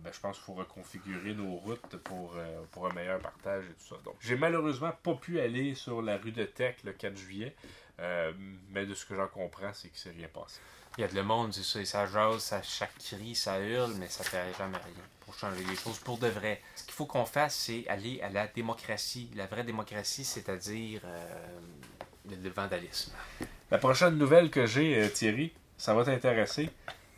ben, 0.03 0.11
je 0.13 0.19
pense 0.19 0.35
qu'il 0.37 0.45
faut 0.45 0.53
reconfigurer 0.53 1.33
nos 1.33 1.55
routes 1.55 1.97
pour, 1.97 2.33
euh, 2.35 2.61
pour 2.71 2.87
un 2.87 2.93
meilleur 2.93 3.19
partage 3.19 3.63
et 3.65 3.73
tout 3.73 3.95
ça. 3.95 3.95
Donc, 4.03 4.15
j'ai 4.19 4.35
malheureusement 4.35 4.91
pas 5.03 5.15
pu 5.15 5.39
aller 5.39 5.75
sur 5.75 6.01
la 6.01 6.17
rue 6.17 6.31
de 6.31 6.43
Tech 6.43 6.75
le 6.83 6.93
4 6.93 7.15
juillet, 7.15 7.55
euh, 7.99 8.31
mais 8.69 8.85
de 8.85 8.93
ce 8.93 9.05
que 9.05 9.15
j'en 9.15 9.27
comprends, 9.27 9.73
c'est 9.73 9.89
que 9.89 9.97
c'est 9.97 10.11
rien 10.11 10.27
passé. 10.27 10.59
Il 10.97 11.01
y 11.01 11.03
a 11.03 11.07
de 11.07 11.15
le 11.15 11.23
monde, 11.23 11.53
c'est 11.53 11.63
ça, 11.63 11.79
et 11.79 11.85
ça 11.85 12.05
jase, 12.07 12.39
ça 12.39 12.61
chaque 12.61 12.97
crie, 12.97 13.35
ça 13.35 13.59
hurle, 13.59 13.93
mais 13.99 14.07
ça 14.07 14.23
fait 14.23 14.53
jamais 14.57 14.77
rien 14.77 15.03
pour 15.27 15.35
changer 15.35 15.63
les 15.69 15.75
choses 15.75 15.99
pour 15.99 16.17
de 16.17 16.27
vrai. 16.27 16.61
Ce 16.75 16.83
qu'il 16.83 16.93
faut 16.93 17.05
qu'on 17.05 17.25
fasse, 17.25 17.53
c'est 17.53 17.85
aller 17.89 18.21
à 18.21 18.29
la 18.29 18.47
démocratie. 18.47 19.29
La 19.35 19.45
vraie 19.45 19.65
démocratie, 19.65 20.23
c'est-à-dire 20.23 21.01
euh, 21.03 21.59
le, 22.41 22.49
vandalisme. 22.49 23.11
La 23.69 23.77
prochaine 23.77 24.17
nouvelle 24.17 24.49
que 24.49 24.65
j'ai, 24.65 25.03
euh, 25.03 25.09
Thierry, 25.09 25.53
ça 25.77 25.93
va 25.93 26.05
t'intéresser. 26.05 26.69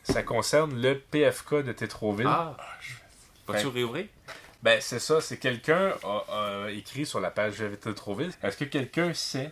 Ça 0.09 0.23
concerne 0.23 0.81
le 0.81 0.97
PFK 0.97 1.63
de 1.63 1.71
Tétroville. 1.71 2.27
Ah! 2.27 2.57
Vas-tu 3.47 3.67
réouvrir? 3.67 4.07
Ben, 4.63 4.81
c'est 4.81 4.99
ça, 4.99 5.21
c'est 5.21 5.37
quelqu'un 5.37 5.93
a, 6.03 6.65
a 6.65 6.71
écrit 6.71 7.05
sur 7.05 7.19
la 7.19 7.31
page 7.31 7.59
de 7.59 7.75
Tétroville. 7.75 8.31
Est-ce 8.43 8.57
que 8.57 8.65
quelqu'un 8.65 9.13
sait 9.13 9.51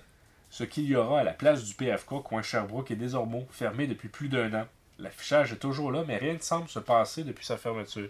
ce 0.50 0.64
qu'il 0.64 0.86
y 0.86 0.96
aura 0.96 1.20
à 1.20 1.24
la 1.24 1.34
place 1.34 1.64
du 1.64 1.76
PFK, 1.76 2.24
coin 2.24 2.42
Sherbrooke 2.42 2.92
et 2.92 2.96
désormais 2.96 3.46
fermé 3.52 3.88
depuis 3.88 4.10
plus 4.10 4.30
d'un 4.30 4.54
an? 4.54 4.68
L'affichage 5.00 5.54
est 5.54 5.58
toujours 5.58 5.92
là, 5.92 6.04
mais 6.08 6.18
rien 6.18 6.34
ne 6.34 6.40
semble 6.40 6.68
se 6.70 6.80
passer 6.80 7.24
depuis 7.24 7.46
sa 7.46 7.58
fermeture. 7.58 8.10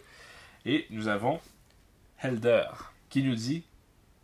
Et 0.66 0.88
nous 0.90 1.10
avons 1.10 1.42
Helder 2.22 2.66
qui 3.10 3.24
nous 3.24 3.36
dit 3.36 3.66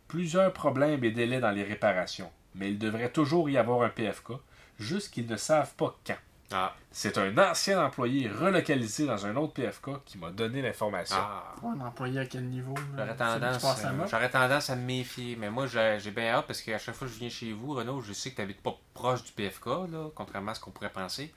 plusieurs 0.08 0.52
problèmes 0.52 1.04
et 1.04 1.10
délais 1.10 1.40
dans 1.40 1.50
les 1.50 1.64
réparations, 1.64 2.30
mais 2.54 2.70
il 2.70 2.78
devrait 2.78 3.10
toujours 3.10 3.50
y 3.50 3.58
avoir 3.58 3.82
un 3.82 3.90
PFK, 3.90 4.32
juste 4.78 5.12
qu'ils 5.12 5.26
ne 5.26 5.36
savent 5.36 5.74
pas 5.74 5.96
quand. 6.06 6.16
Ah! 6.56 6.72
C'est 6.92 7.18
un 7.18 7.36
ancien 7.36 7.84
employé 7.84 8.28
relocalisé 8.28 9.06
dans 9.06 9.26
un 9.26 9.34
autre 9.34 9.54
PFK 9.54 10.04
qui 10.04 10.18
m'a 10.18 10.30
donné 10.30 10.62
l'information. 10.62 11.16
Ah! 11.18 11.52
Un 11.64 11.80
employé 11.80 12.20
à 12.20 12.26
quel 12.26 12.44
niveau? 12.44 12.74
J'aurais 12.96 13.16
tendance, 13.16 13.64
à 13.64 14.20
euh, 14.22 14.28
tendance 14.28 14.70
me 14.70 14.76
méfier. 14.76 15.34
Mais 15.34 15.50
moi, 15.50 15.66
j'ai 15.66 16.10
bien 16.12 16.34
hâte 16.34 16.46
parce 16.46 16.62
qu'à 16.62 16.78
chaque 16.78 16.94
fois 16.94 17.08
que 17.08 17.12
je 17.12 17.18
viens 17.18 17.28
chez 17.28 17.52
vous, 17.52 17.74
Renaud, 17.74 18.00
je 18.02 18.12
sais 18.12 18.30
que 18.30 18.36
tu 18.36 18.40
n'habites 18.40 18.62
pas 18.62 18.78
proche 18.94 19.24
du 19.24 19.32
PFK, 19.32 19.66
là, 19.66 20.10
contrairement 20.14 20.52
à 20.52 20.54
ce 20.54 20.60
qu'on 20.60 20.70
pourrait 20.70 20.92
penser. 20.92 21.34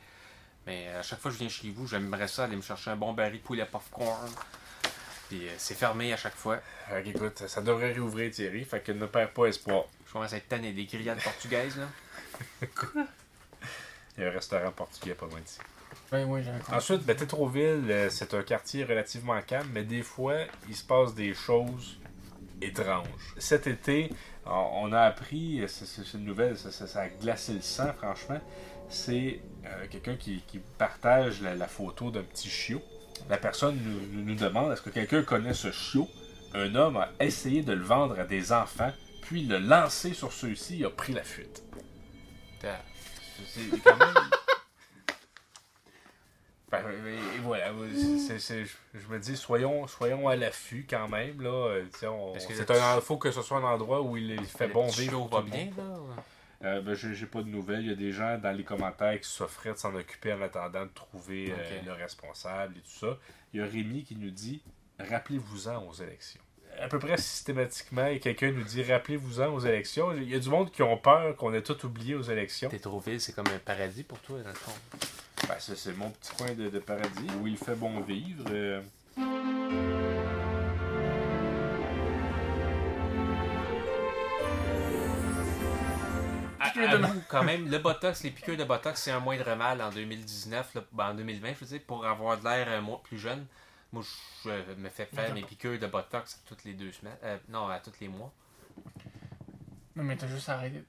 Mais 0.68 0.90
à 0.90 1.02
chaque 1.02 1.20
fois 1.20 1.32
que 1.32 1.38
je 1.38 1.40
viens 1.40 1.50
chez 1.50 1.72
vous, 1.72 1.88
j'aimerais 1.88 2.28
ça 2.28 2.44
aller 2.44 2.56
me 2.56 2.62
chercher 2.62 2.92
un 2.92 2.96
bon 2.96 3.14
baril 3.14 3.42
poulet 3.42 3.66
popcorn. 3.66 4.30
Puis 5.30 5.48
euh, 5.48 5.52
c'est 5.58 5.74
fermé 5.74 6.14
à 6.14 6.18
chaque 6.18 6.36
fois. 6.36 6.60
Écoute, 7.04 7.48
ça 7.48 7.62
devrait 7.62 7.94
réouvrir 7.94 8.32
Thierry, 8.32 8.64
fait 8.66 8.82
que 8.82 8.92
ne 8.92 9.08
perds 9.08 9.32
pas 9.32 9.48
espoir. 9.48 9.86
Je 10.06 10.14
commence 10.14 10.34
à 10.34 10.38
être 10.38 10.48
tanné 10.48 10.74
des 10.74 10.86
grillades 10.86 11.22
portugaises, 11.24 11.78
là. 11.78 11.88
Il 14.18 14.24
y 14.24 14.26
a 14.26 14.30
un 14.30 14.34
restaurant 14.34 14.72
portugais 14.72 15.14
pas 15.14 15.28
loin 15.28 15.40
d'ici. 15.40 15.60
Ben 16.12 16.26
oui. 16.28 16.42
Ensuite, 16.72 17.06
ben, 17.06 17.16
Tétroville, 17.16 17.86
euh, 17.90 18.10
c'est 18.10 18.34
un 18.34 18.42
quartier 18.42 18.84
relativement 18.84 19.40
calme, 19.42 19.70
mais 19.74 19.84
des 19.84 20.04
fois, 20.04 20.38
il 20.68 20.76
se 20.76 20.84
passe 20.84 21.14
des 21.14 21.34
choses 21.34 22.00
étranges. 22.62 23.34
Cet 23.38 23.68
été, 23.68 24.12
on 24.46 24.92
a 24.94 25.02
appris, 25.02 25.62
euh, 25.62 25.68
c'est 25.68 26.14
une 26.14 26.26
nouvelle, 26.26 26.58
ça, 26.58 27.02
a 27.02 27.10
glacé 27.10 27.54
le 27.54 27.62
sang, 27.62 27.92
franchement. 27.94 28.40
C'est 28.90 29.42
euh, 29.66 29.86
quelqu'un 29.90 30.16
qui, 30.16 30.42
qui 30.48 30.60
partage 30.78 31.42
la, 31.42 31.56
la 31.56 31.68
photo 31.68 32.10
d'un 32.10 32.24
petit 32.24 32.50
chiot. 32.50 32.82
La 33.30 33.38
personne 33.38 33.78
nous, 34.14 34.36
demande 34.36 34.72
est-ce 34.72 34.82
que 34.82 34.90
quelqu'un 34.90 35.24
connaît 35.24 35.54
ce 35.54 35.72
chiot? 35.72 36.08
Un 36.54 36.74
homme 36.76 36.98
a 36.98 37.10
essayé 37.20 37.62
de 37.62 37.74
le 37.74 37.84
vendre 37.84 38.20
à 38.20 38.24
des 38.24 38.54
enfants, 38.54 38.92
puis 39.22 39.44
le 39.44 39.58
lancer 39.58 40.14
sur 40.14 40.32
ceux-ci 40.32 40.86
a 40.86 40.90
pris 40.90 41.14
la 41.14 41.24
fuite. 41.24 41.64
T'as- 43.38 43.44
C'est 43.72 43.80
quand 43.84 43.98
même. 43.98 44.14
Ben, 46.70 46.84
et 46.90 47.40
voilà, 47.44 47.72
je 47.72 48.66
je 48.94 49.08
me 49.08 49.20
dis, 49.20 49.38
soyons, 49.38 49.88
soyons 49.88 50.28
à 50.28 50.36
l'affût 50.36 50.86
quand 50.90 51.08
même. 51.08 51.42
là. 51.42 51.50
Euh, 51.50 51.86
on- 52.10 52.38
C'est 52.38 52.70
un 52.72 53.00
faut 53.00 53.18
que 53.18 53.32
ce 53.32 53.42
soit 53.42 53.60
un 53.60 53.64
endroit 53.64 54.02
où 54.02 54.18
il 54.18 54.38
fait 54.46 54.68
Le 54.68 54.74
bon 54.74 54.88
vivre. 54.90 55.28
va 55.30 55.42
bien, 55.44 55.70
là? 55.78 55.98
Euh, 56.64 56.82
ben, 56.82 56.94
j'ai 56.94 57.14
j'ai 57.16 57.26
pas 57.26 57.42
de 57.42 57.48
nouvelles. 57.48 57.84
Il 57.84 57.88
y 57.90 57.94
a 57.94 57.96
des 57.96 58.12
gens 58.12 58.38
dans 58.38 58.52
les 58.52 58.66
commentaires 58.66 59.18
qui 59.22 59.30
s'offraient 59.30 59.72
de 59.74 59.78
s'en 59.78 59.96
occuper 59.96 60.34
en 60.34 60.42
attendant 60.42 60.84
de 60.86 60.92
trouver 60.94 61.54
euh, 61.58 61.82
le 61.86 61.94
responsable 61.94 62.76
et 62.78 62.82
tout 62.82 63.00
ça. 63.08 63.18
Il 63.54 63.62
y 63.62 63.64
a 63.64 63.66
Rémi 63.66 64.04
qui 64.04 64.18
nous 64.18 64.32
dit 64.32 64.62
rappelez-vous-en 65.00 65.86
aux 65.88 65.94
élections. 65.94 66.42
À 66.80 66.88
peu 66.90 67.00
près 67.00 67.18
systématiquement, 67.18 68.06
et 68.06 68.20
quelqu'un 68.20 68.52
nous 68.52 68.64
dit 68.64 68.84
rappelez-vous-en 68.84 69.48
aux 69.48 69.60
élections. 69.60 70.14
Il 70.14 70.30
y 70.30 70.36
a 70.36 70.40
du 70.40 70.50
monde 70.50 70.72
qui 70.72 70.84
ont 70.84 70.98
peur 70.98 71.36
qu'on 71.36 71.54
ait 71.54 71.62
tout 71.64 71.86
oublié 71.86 72.14
aux 72.16 72.22
élections. 72.22 72.70
Tétroville, 72.70 73.20
c'est 73.20 73.34
comme 73.34 73.48
un 73.48 73.58
paradis 73.60 74.04
pour 74.04 74.20
toi, 74.20 74.38
dans 74.44 74.50
le 74.50 74.56
fond. 74.56 74.72
Ben, 75.48 75.56
ça, 75.60 75.76
c'est 75.76 75.96
mon 75.98 76.10
petit 76.12 76.32
coin 76.36 76.54
de, 76.54 76.70
de 76.70 76.80
paradis 76.80 77.28
où 77.42 77.48
il 77.48 77.58
fait 77.58 77.76
bon 77.76 78.00
vivre. 78.02 78.44
euh. 78.52 78.82
Piqûres 86.60 86.90
de 86.90 87.04
avoue, 87.04 87.22
quand 87.30 87.44
même, 87.44 87.70
le 87.70 87.78
botox, 87.78 88.24
les 88.24 88.32
piqûres 88.32 88.58
de 88.58 88.64
botox, 88.64 89.02
c'est 89.02 89.12
un 89.12 89.20
moindre 89.20 89.56
mal 89.56 89.82
en 89.82 89.90
2019, 89.90 90.76
là, 90.76 90.82
ben, 90.92 91.10
en 91.12 91.14
2020, 91.14 91.54
je 91.54 91.60
veux 91.60 91.66
dire, 91.78 91.82
pour 91.86 92.06
avoir 92.06 92.38
de 92.38 92.44
l'air 92.44 92.68
euh, 92.70 92.82
moins- 92.82 93.00
plus 93.04 93.18
jeune. 93.20 93.46
Moi, 93.98 94.06
je 94.46 94.50
euh, 94.50 94.76
me 94.78 94.90
fais 94.90 95.06
faire 95.06 95.34
mes 95.34 95.44
piqûres 95.44 95.80
de 95.80 95.88
botox 95.88 96.42
toutes 96.46 96.64
les 96.64 96.74
deux 96.74 96.92
semaines. 96.92 97.18
Euh, 97.24 97.38
non, 97.50 97.68
à 97.68 97.80
tous 97.80 98.00
les 98.00 98.08
mois. 98.08 98.32
Non, 99.96 100.04
mais 100.04 100.16
t'as 100.16 100.28
juste 100.28 100.50
arrêté 100.50 100.78
de 100.78 100.86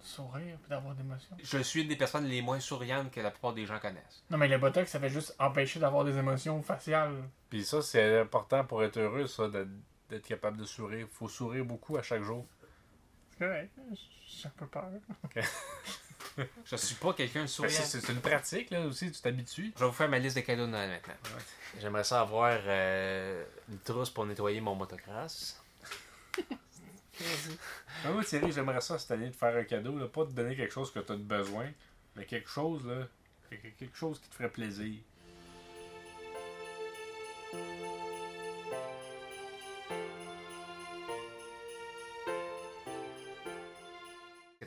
sourire 0.00 0.58
et 0.64 0.68
d'avoir 0.68 0.94
d'émotions. 0.94 1.36
Je 1.42 1.58
suis 1.58 1.82
une 1.82 1.88
des 1.88 1.96
personnes 1.96 2.26
les 2.26 2.42
moins 2.42 2.60
souriantes 2.60 3.10
que 3.10 3.20
la 3.20 3.30
plupart 3.30 3.54
des 3.54 3.66
gens 3.66 3.78
connaissent. 3.78 4.24
Non, 4.30 4.36
mais 4.38 4.48
le 4.48 4.58
botox, 4.58 4.90
ça 4.90 5.00
fait 5.00 5.10
juste 5.10 5.34
empêcher 5.38 5.80
d'avoir 5.80 6.04
des 6.04 6.16
émotions 6.16 6.62
faciales. 6.62 7.16
Puis 7.48 7.64
ça, 7.64 7.80
c'est 7.82 8.20
important 8.20 8.64
pour 8.64 8.84
être 8.84 8.98
heureux, 8.98 9.26
ça, 9.26 9.48
d'être 9.48 9.70
d'être 10.10 10.26
capable 10.26 10.56
de 10.56 10.64
sourire. 10.64 11.06
faut 11.10 11.28
sourire 11.28 11.64
beaucoup 11.64 11.96
à 11.96 12.02
chaque 12.02 12.22
jour. 12.22 12.44
C'est 13.30 13.46
correct. 13.46 13.70
J'ai 14.26 14.48
un 14.48 14.52
peu 14.56 14.66
peur. 14.66 14.90
Je 16.64 16.76
suis 16.76 16.94
pas 16.94 17.12
quelqu'un 17.12 17.42
de 17.42 17.46
souriant. 17.46 17.80
C'est 17.82 18.08
une 18.08 18.20
pratique, 18.20 18.70
là, 18.70 18.86
aussi, 18.86 19.10
tu 19.10 19.20
t'habitues. 19.20 19.72
Je 19.74 19.80
vais 19.80 19.86
vous 19.86 19.92
faire 19.92 20.08
ma 20.08 20.18
liste 20.18 20.36
de 20.36 20.42
cadeaux 20.42 20.66
de 20.66 20.72
Noël 20.72 20.90
maintenant. 20.90 21.14
J'aimerais 21.80 22.04
ça 22.04 22.20
avoir 22.20 22.58
euh, 22.66 23.44
une 23.68 23.78
trousse 23.78 24.10
pour 24.10 24.26
nettoyer 24.26 24.60
mon 24.60 24.74
motocross. 24.74 25.60
Ah, 28.04 28.12
moi, 28.12 28.24
Thierry, 28.24 28.50
j'aimerais 28.50 28.80
ça 28.80 28.98
cette 28.98 29.10
année 29.10 29.28
de 29.28 29.36
faire 29.36 29.54
un 29.54 29.64
cadeau, 29.64 29.98
là, 29.98 30.06
pas 30.06 30.24
de 30.24 30.32
donner 30.32 30.56
quelque 30.56 30.72
chose 30.72 30.90
que 30.90 31.00
tu 31.00 31.12
as 31.12 31.16
de 31.16 31.22
besoin, 31.22 31.66
mais 32.16 32.24
quelque 32.24 32.48
chose, 32.48 32.86
là, 32.86 33.06
quelque 33.50 33.76
quelque 33.78 33.96
chose 33.96 34.18
qui 34.20 34.28
te 34.28 34.34
ferait 34.34 34.48
plaisir. 34.48 35.00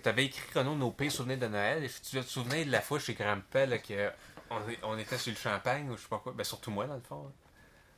Tu 0.04 0.10
avais 0.10 0.26
écrit 0.26 0.44
Renaud 0.60 0.76
nos 0.76 0.92
pires 0.92 1.12
souvenirs 1.12 1.40
de 1.40 1.48
Noël. 1.48 1.84
Et 1.84 1.90
tu 1.90 2.18
te 2.18 2.22
souvenir 2.22 2.66
de 2.66 2.72
la 2.72 2.82
fois 2.82 3.00
chez 3.00 3.14
Grandpa 3.14 3.66
là, 3.66 3.78
que 3.80 4.10
on, 4.50 4.58
on 4.84 4.98
était 5.00 5.18
sur 5.18 5.32
le 5.32 5.38
champagne 5.38 5.90
ou 5.90 5.96
je 5.98 6.02
sais 6.04 6.08
pas 6.10 6.20
quoi. 6.20 6.34
Ben 6.34 6.44
surtout 6.44 6.72
moi 6.72 6.86
dans 6.86 6.96
le 6.96 7.02
fond. 7.02 7.26
hein. 7.28 7.32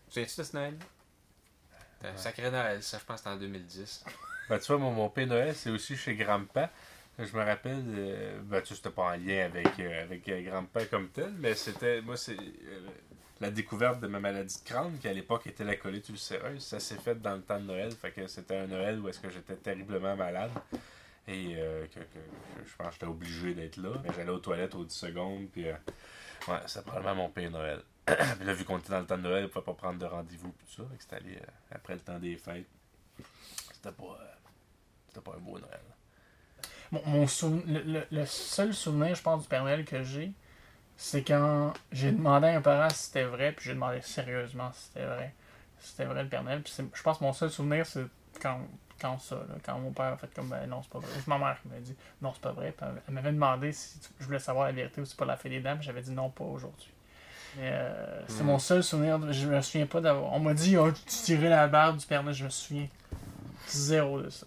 Tu 0.07 0.21
te 0.24 0.29
souviens-tu 0.29 0.38
de 0.41 0.43
ce 0.43 0.55
Noël? 0.55 0.77
C'était 1.97 2.13
un 2.13 2.17
sacré 2.17 2.51
Noël, 2.51 2.83
ça 2.83 3.00
je 3.00 3.03
pense 3.05 3.21
que 3.21 3.29
c'était 3.29 3.35
en 3.35 3.39
2010. 3.39 4.05
Ben, 4.50 4.59
tu 4.59 4.67
vois, 4.67 4.77
mon, 4.77 4.91
mon 4.91 5.09
Père 5.09 5.25
Noël, 5.27 5.55
c'est 5.55 5.71
aussi 5.71 5.95
chez 5.97 6.15
Grandpa. 6.15 6.69
Je 7.17 7.35
me 7.35 7.43
rappelle, 7.43 7.83
euh, 7.88 8.39
ben, 8.43 8.62
tu 8.62 8.67
sais, 8.67 8.75
c'était 8.75 8.89
pas 8.91 9.03
en 9.13 9.15
lien 9.15 9.45
avec, 9.45 9.79
euh, 9.79 10.03
avec 10.03 10.27
euh, 10.29 10.41
Grandpa 10.43 10.85
comme 10.85 11.07
tel, 11.09 11.31
mais 11.39 11.55
c'était, 11.55 12.01
moi, 12.01 12.17
c'est 12.17 12.35
la 13.39 13.50
découverte 13.50 14.01
de 14.01 14.07
ma 14.07 14.19
maladie 14.19 14.59
de 14.62 14.69
crâne, 14.69 14.97
qui 15.00 15.07
à 15.07 15.13
l'époque 15.13 15.47
était 15.47 15.63
la 15.63 15.77
colite 15.77 16.07
ulcéreuse. 16.09 16.63
Ça 16.63 16.79
s'est 16.79 16.97
fait 16.97 17.19
dans 17.19 17.35
le 17.35 17.41
temps 17.41 17.59
de 17.59 17.65
Noël, 17.65 17.91
fait 17.93 18.12
que 18.12 18.27
c'était 18.27 18.57
un 18.57 18.67
Noël 18.67 19.00
où 19.00 19.07
est-ce 19.09 19.19
que 19.19 19.29
j'étais 19.29 19.55
terriblement 19.55 20.15
malade. 20.15 20.51
Et 21.27 21.55
euh, 21.58 21.88
que, 21.88 22.00
que- 22.00 22.65
je 22.65 22.75
pense 22.75 22.88
que 22.88 22.94
j'étais 22.94 23.05
obligé 23.08 23.53
d'être 23.55 23.77
là. 23.77 23.89
Mais 24.03 24.10
j'allais 24.15 24.29
aux 24.32 24.39
toilettes 24.39 24.75
aux 24.75 24.86
10 24.86 24.96
secondes, 24.96 25.48
puis 25.51 25.67
euh, 25.70 25.74
ouais, 26.48 26.60
c'est 26.67 26.84
probablement 26.86 27.15
mon 27.15 27.29
Père 27.29 27.51
Noël. 27.51 27.82
puis 28.05 28.46
là, 28.46 28.53
vu 28.53 28.65
qu'on 28.65 28.77
était 28.79 28.91
dans 28.91 29.00
le 29.00 29.05
temps 29.08 29.17
de 29.17 29.24
Noël, 29.24 29.46
on 29.46 29.50
pouvait 29.50 29.65
pas 29.65 29.74
prendre 29.74 30.00
de 30.00 30.05
rendez-vous, 30.05 30.50
tout 30.51 30.84
ça. 30.84 30.84
C'était 31.00 31.15
allé 31.17 31.36
euh, 31.38 31.46
après 31.72 31.94
le 31.96 32.01
temps 32.01 32.20
des 32.20 32.38
fêtes. 32.38 32.67
C'était 33.74 33.91
pas, 33.91 34.03
euh, 34.03 34.25
c'était 35.08 35.22
pas 35.22 35.34
un 35.36 35.39
beau 35.39 35.58
Noël. 35.60 35.79
Mon, 36.91 37.01
mon 37.05 37.27
souven- 37.27 37.63
le, 37.65 38.05
le- 38.12 38.25
seul 38.25 38.74
souvenir, 38.74 39.15
je 39.15 39.22
pense, 39.22 39.44
du 39.44 39.48
Père 39.50 39.63
Noël 39.63 39.86
que 39.86 40.03
j'ai, 40.03 40.32
c'est 40.98 41.24
quand 41.24 41.74
j'ai 41.91 42.12
demandé 42.12 42.48
à 42.48 42.58
un 42.58 42.62
parent 42.62 42.89
si 42.89 43.05
c'était 43.08 43.25
vrai, 43.25 43.51
puis 43.53 43.65
j'ai 43.65 43.74
demandé 43.74 44.01
sérieusement 44.01 44.72
si 44.74 44.86
c'était 44.88 45.05
vrai. 45.05 45.36
Si 45.79 45.91
c'était 45.91 46.05
vrai 46.05 46.24
le 46.24 46.29
Père 46.29 46.44
Noël. 46.44 46.62
Puis 46.63 46.74
je 46.94 47.03
pense 47.03 47.20
que 47.20 47.24
mon 47.24 47.34
seul 47.34 47.51
souvenir, 47.51 47.86
c'est 47.86 48.05
quand, 48.41 48.62
quand 48.99 49.19
ça, 49.19 49.35
là, 49.35 49.55
quand 49.63 49.77
mon 49.79 49.91
père 49.91 50.05
a 50.13 50.17
fait 50.17 50.33
comme 50.35 50.49
ben 50.49 50.65
non, 50.67 50.81
c'est 50.83 50.91
pas 50.91 50.99
vrai. 50.99 51.09
Ou 51.17 51.29
ma 51.29 51.37
mère 51.37 51.57
qui 51.61 51.67
m'a 51.67 51.79
dit 51.79 51.95
non, 52.21 52.31
c'est 52.33 52.41
pas 52.41 52.51
vrai. 52.51 52.73
Puis 52.75 52.85
elle- 53.07 53.13
m'avait 53.13 53.31
demandé 53.31 53.71
si 53.71 53.99
je 54.19 54.25
voulais 54.25 54.39
savoir 54.39 54.65
la 54.67 54.71
vérité 54.71 55.01
ou 55.01 55.05
c'est 55.05 55.17
pas 55.17 55.25
la 55.25 55.37
fée 55.37 55.49
des 55.49 55.59
dames, 55.59 55.77
puis 55.77 55.85
j'avais 55.87 56.01
dit 56.01 56.11
non, 56.11 56.29
pas 56.29 56.43
aujourd'hui. 56.45 56.89
Mais 57.57 57.69
euh, 57.73 58.21
c'est 58.27 58.43
Mm. 58.43 58.47
mon 58.47 58.59
seul 58.59 58.83
souvenir. 58.83 59.17
de- 59.19 59.31
Je 59.31 59.47
me 59.47 59.61
souviens 59.61 59.85
pas 59.87 60.01
d'avoir. 60.01 60.33
On 60.33 60.39
m'a 60.39 60.53
dit, 60.53 60.75
oh, 60.77 60.91
tu 60.91 61.03
tirais 61.05 61.49
la 61.49 61.67
barre 61.67 61.93
du 61.93 62.05
Père 62.05 62.21
Noël, 62.23 62.35
je 62.35 62.43
me 62.45 62.49
souviens 62.49 62.87
zéro 63.67 64.21
de 64.21 64.29
ça. 64.29 64.45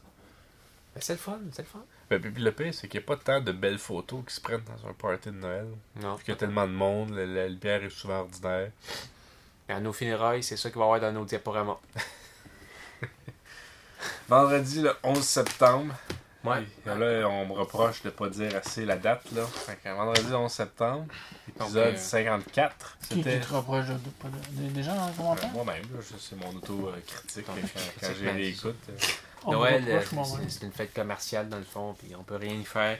Ben, 0.94 1.00
c'est 1.00 1.12
le 1.14 1.18
fun, 1.18 1.38
c'est 1.52 1.62
le 1.62 1.68
fun. 1.68 1.84
Ben, 2.10 2.20
puis 2.20 2.32
le 2.42 2.52
pire, 2.52 2.72
c'est 2.74 2.88
qu'il 2.88 3.00
n'y 3.00 3.04
a 3.04 3.06
pas 3.06 3.16
tant 3.16 3.40
de 3.40 3.52
belles 3.52 3.78
photos 3.78 4.24
qui 4.26 4.34
se 4.34 4.40
prennent 4.40 4.62
dans 4.64 4.88
un 4.88 4.92
party 4.94 5.28
de 5.30 5.34
Noël. 5.36 5.66
Non. 6.02 6.16
Puis 6.16 6.24
qu'il 6.24 6.32
y 6.34 6.36
a 6.36 6.40
tellement 6.40 6.66
de 6.66 6.72
monde, 6.72 7.10
la, 7.10 7.24
la 7.26 7.48
lumière 7.48 7.82
est 7.84 7.90
souvent 7.90 8.20
ordinaire. 8.20 8.70
À 9.70 9.80
nos 9.80 9.92
funérailles, 9.92 10.42
c'est 10.42 10.56
ça 10.56 10.70
qu'il 10.70 10.78
va 10.78 10.84
y 10.84 10.88
avoir 10.88 11.00
dans 11.00 11.12
nos 11.12 11.24
diaporamas. 11.26 11.76
Vendredi, 14.28 14.82
le 14.82 14.94
11 15.02 15.22
septembre. 15.22 15.94
Ouais. 16.44 16.62
Et 16.86 16.88
là, 16.88 17.28
on 17.28 17.46
me 17.46 17.52
reproche 17.52 18.02
de 18.02 18.10
pas 18.10 18.28
dire 18.28 18.54
assez 18.56 18.84
la 18.84 18.96
date, 18.96 19.22
là. 19.32 19.44
Fait 19.44 19.76
que 19.82 19.88
vendredi 19.88 20.32
11 20.32 20.50
septembre, 20.50 21.06
épisode 21.48 21.86
Donc, 21.88 21.94
euh, 21.94 21.98
54. 21.98 22.96
Qui, 23.02 23.08
qui 23.08 23.14
C'était 23.16 23.40
te 23.40 23.52
reproche 23.54 23.86
de, 23.86 23.94
de, 23.94 23.98
pas 24.10 24.28
de- 24.28 24.62
de- 24.62 24.70
des 24.72 24.82
gens 24.82 24.94
dans 24.94 25.06
le 25.06 25.12
euh, 25.12 25.16
commentaire? 25.16 25.50
moi-même, 25.50 25.82
là, 25.82 25.98
je- 26.00 26.16
c'est 26.18 26.36
mon 26.36 26.50
auto-critique 26.56 27.44
quand, 27.44 27.52
quand 27.54 27.68
c'est 28.00 28.14
j'ai 28.14 28.22
bien. 28.22 28.32
réécoute. 28.34 28.76
euh. 28.88 28.92
On 29.44 29.50
me 29.52 29.56
Noël, 29.56 29.84
euh, 29.88 29.98
reproche 29.98 30.12
moi-même. 30.12 30.48
c'est 30.48 30.58
c'est 30.60 30.66
une 30.66 30.72
fête 30.72 30.94
commerciale 30.94 31.48
dans 31.48 31.58
le 31.58 31.64
fond, 31.64 31.94
puis 31.98 32.14
on 32.16 32.22
peut 32.22 32.36
rien 32.36 32.54
y 32.54 32.64
faire. 32.64 32.98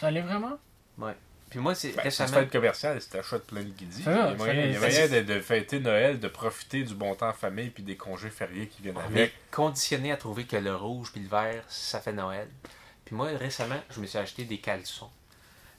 Ça 0.00 0.10
l'est 0.10 0.22
vraiment? 0.22 0.58
Puis 1.50 1.58
moi, 1.58 1.74
c'est 1.74 1.88
Ben, 1.88 1.94
c'est 1.94 2.00
une 2.00 2.04
récemment. 2.04 2.32
fête 2.32 2.50
commerciale, 2.52 3.02
c'était 3.02 3.22
chouette 3.24 3.44
plein 3.46 3.62
de 3.62 3.70
guidis. 3.70 3.96
Il 3.98 4.00
y 4.02 4.04
C'est 4.04 4.10
a 4.10 4.34
moyen, 4.34 4.52
il 4.66 4.72
y 4.72 4.76
a 4.76 4.80
c'est- 4.80 5.08
moyen 5.08 5.22
de, 5.22 5.34
de 5.34 5.40
fêter 5.40 5.80
Noël, 5.80 6.20
de 6.20 6.28
profiter 6.28 6.84
du 6.84 6.94
bon 6.94 7.14
temps 7.16 7.28
en 7.30 7.32
famille 7.32 7.70
puis 7.70 7.82
des 7.82 7.96
congés 7.96 8.30
fériés 8.30 8.68
qui 8.68 8.82
viennent 8.82 8.96
On 8.96 9.00
est 9.16 9.20
avec. 9.22 9.50
conditionné 9.50 10.12
à 10.12 10.16
trouver 10.16 10.44
que 10.44 10.56
le 10.56 10.74
rouge 10.76 11.10
puis 11.12 11.20
le 11.20 11.28
vert, 11.28 11.64
ça 11.68 12.00
fait 12.00 12.12
Noël. 12.12 12.48
Puis 13.04 13.16
moi, 13.16 13.26
récemment, 13.36 13.80
je 13.90 14.00
me 14.00 14.06
suis 14.06 14.18
acheté 14.18 14.44
des 14.44 14.58
caleçons. 14.58 15.10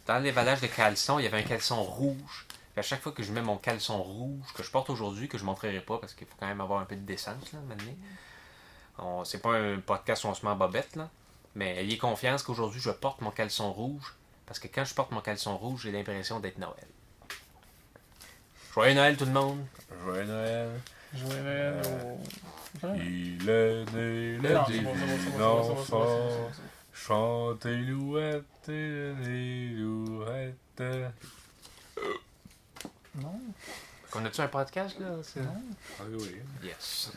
Dans 0.08 0.20
l'emballage 0.22 0.60
de 0.60 0.68
caleçons, 0.68 1.20
il 1.20 1.24
y 1.24 1.28
avait 1.28 1.38
un 1.40 1.44
caleçon 1.44 1.82
rouge. 1.82 2.46
Puis 2.74 2.80
à 2.80 2.82
chaque 2.82 3.02
fois 3.02 3.12
que 3.14 3.24
je 3.24 3.32
mets 3.32 3.42
mon 3.42 3.58
caleçon 3.58 4.02
rouge, 4.04 4.52
que 4.54 4.64
je 4.64 4.72
porte 4.72 4.90
aujourd'hui, 4.90 5.30
que 5.30 5.38
je 5.38 5.44
ne 5.44 5.48
montrerai 5.48 5.80
pas 5.80 6.00
parce 6.00 6.14
qu'il 6.14 6.28
faut 6.28 6.36
quand 6.40 6.48
même 6.48 6.60
avoir 6.62 6.82
un 6.82 6.86
peu 6.86 6.96
de 6.98 7.06
décence, 7.06 7.54
là, 7.54 7.60
maintenant. 7.68 7.94
On, 8.98 9.24
c'est 9.24 9.40
pas 9.42 9.54
un 9.56 9.80
podcast 9.80 10.26
où 10.26 10.28
on 10.28 10.34
se 10.34 10.46
met 10.46 10.52
en 10.52 10.56
bobette, 10.58 10.96
là. 10.98 11.10
Mais 11.56 11.78
ayez 11.82 11.98
confiance 11.98 12.44
qu'aujourd'hui, 12.44 12.80
je 12.82 12.92
porte 12.92 13.22
mon 13.22 13.32
caleçon 13.32 13.72
rouge. 13.72 14.16
Parce 14.46 14.60
que 14.60 14.68
quand 14.68 14.84
je 14.86 14.94
porte 14.94 15.12
mon 15.12 15.22
caleçon 15.22 15.58
rouge, 15.58 15.82
j'ai 15.84 15.92
l'impression 15.92 16.40
d'être 16.40 16.58
Noël. 16.58 16.88
Joyeux 18.74 18.94
Noël, 18.96 19.18
tout 19.18 19.26
le 19.26 19.32
monde! 19.32 19.66
Joyeux 20.06 20.26
Noël. 20.26 20.70
Joyeux 21.14 21.44
Noël 21.44 21.82
Ouais. 22.84 22.98
Il 23.00 23.50
est 23.50 23.86
né 23.94 24.38
le 24.38 24.58
c'est 24.66 25.44
enfant. 25.44 26.50
Chantez 26.94 27.76
louette, 27.76 28.46
louette. 28.68 30.84
Non, 33.16 33.40
On 34.16 34.26
a-tu 34.26 34.42
un 34.42 34.48
podcast, 34.48 34.98
là? 35.00 35.08
C'est- 35.22 35.42
non. 35.42 35.62
Ah 36.00 36.04
oui. 36.10 36.38
Yes. 36.64 37.12